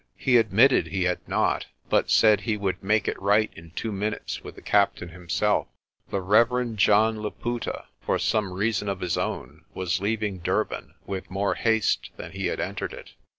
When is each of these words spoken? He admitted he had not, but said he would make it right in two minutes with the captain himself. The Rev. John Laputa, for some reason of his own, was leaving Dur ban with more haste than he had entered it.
He 0.17 0.37
admitted 0.37 0.87
he 0.87 1.03
had 1.03 1.19
not, 1.27 1.67
but 1.87 2.09
said 2.09 2.41
he 2.41 2.57
would 2.57 2.81
make 2.83 3.07
it 3.07 3.21
right 3.21 3.51
in 3.55 3.69
two 3.69 3.91
minutes 3.91 4.43
with 4.43 4.55
the 4.55 4.61
captain 4.63 5.09
himself. 5.09 5.67
The 6.09 6.21
Rev. 6.21 6.75
John 6.75 7.21
Laputa, 7.21 7.85
for 8.01 8.17
some 8.17 8.51
reason 8.51 8.89
of 8.89 9.01
his 9.01 9.15
own, 9.15 9.63
was 9.75 10.01
leaving 10.01 10.39
Dur 10.39 10.63
ban 10.63 10.95
with 11.05 11.29
more 11.29 11.53
haste 11.53 12.09
than 12.17 12.31
he 12.31 12.47
had 12.47 12.59
entered 12.59 12.93
it. 12.93 13.11